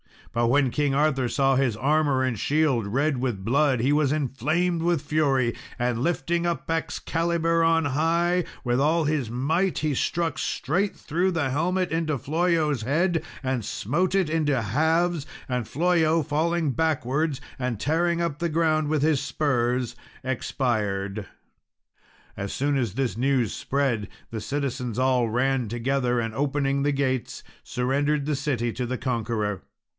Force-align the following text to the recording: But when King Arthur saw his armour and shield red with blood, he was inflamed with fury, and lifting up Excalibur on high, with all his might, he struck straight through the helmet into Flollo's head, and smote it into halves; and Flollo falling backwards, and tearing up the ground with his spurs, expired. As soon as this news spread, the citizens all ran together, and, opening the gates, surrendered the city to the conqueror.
But 0.33 0.47
when 0.47 0.71
King 0.71 0.95
Arthur 0.95 1.27
saw 1.27 1.57
his 1.57 1.75
armour 1.75 2.23
and 2.23 2.39
shield 2.39 2.87
red 2.87 3.17
with 3.17 3.43
blood, 3.43 3.81
he 3.81 3.91
was 3.91 4.13
inflamed 4.13 4.81
with 4.81 5.01
fury, 5.01 5.53
and 5.77 5.99
lifting 6.01 6.45
up 6.47 6.71
Excalibur 6.71 7.63
on 7.65 7.85
high, 7.85 8.45
with 8.63 8.79
all 8.79 9.03
his 9.03 9.29
might, 9.29 9.79
he 9.79 9.93
struck 9.93 10.39
straight 10.39 10.95
through 10.95 11.31
the 11.31 11.49
helmet 11.49 11.91
into 11.91 12.17
Flollo's 12.17 12.81
head, 12.83 13.23
and 13.43 13.65
smote 13.65 14.15
it 14.15 14.27
into 14.29 14.59
halves; 14.61 15.27
and 15.49 15.67
Flollo 15.67 16.23
falling 16.23 16.71
backwards, 16.71 17.41
and 17.59 17.77
tearing 17.79 18.21
up 18.21 18.39
the 18.39 18.49
ground 18.49 18.87
with 18.87 19.01
his 19.03 19.21
spurs, 19.21 19.97
expired. 20.23 21.27
As 22.37 22.53
soon 22.53 22.77
as 22.77 22.93
this 22.93 23.17
news 23.17 23.53
spread, 23.53 24.07
the 24.31 24.41
citizens 24.41 24.97
all 24.97 25.29
ran 25.29 25.67
together, 25.67 26.21
and, 26.21 26.33
opening 26.33 26.81
the 26.81 26.93
gates, 26.93 27.43
surrendered 27.63 28.25
the 28.25 28.37
city 28.37 28.71
to 28.71 28.85
the 28.85 28.97
conqueror. 28.97 29.61